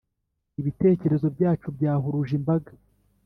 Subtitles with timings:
[0.59, 2.71] Ibitekerezo byacu byahuruje imbaga